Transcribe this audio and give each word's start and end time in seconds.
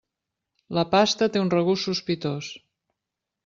La 0.77 0.85
pasta 0.93 1.29
té 1.35 1.43
un 1.43 1.53
regust 1.57 1.91
sospitós. 1.93 2.51